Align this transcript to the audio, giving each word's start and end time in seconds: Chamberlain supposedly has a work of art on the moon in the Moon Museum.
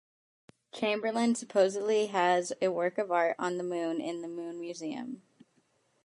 Chamberlain 0.71 1.35
supposedly 1.35 2.07
has 2.07 2.51
a 2.59 2.69
work 2.69 2.97
of 2.97 3.11
art 3.11 3.35
on 3.37 3.57
the 3.57 3.63
moon 3.63 4.01
in 4.01 4.23
the 4.23 4.27
Moon 4.27 4.59
Museum. 4.59 5.21